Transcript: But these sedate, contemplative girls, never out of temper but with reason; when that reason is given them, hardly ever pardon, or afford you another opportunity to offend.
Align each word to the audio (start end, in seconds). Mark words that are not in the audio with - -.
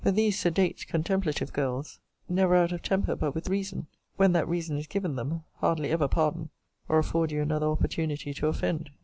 But 0.03 0.15
these 0.15 0.39
sedate, 0.39 0.87
contemplative 0.87 1.53
girls, 1.53 1.99
never 2.27 2.55
out 2.55 2.71
of 2.71 2.81
temper 2.81 3.15
but 3.15 3.35
with 3.35 3.49
reason; 3.49 3.85
when 4.15 4.31
that 4.31 4.47
reason 4.47 4.75
is 4.79 4.87
given 4.87 5.15
them, 5.15 5.43
hardly 5.57 5.91
ever 5.91 6.07
pardon, 6.07 6.49
or 6.89 6.97
afford 6.97 7.31
you 7.31 7.39
another 7.43 7.67
opportunity 7.67 8.33
to 8.33 8.47
offend. 8.47 8.89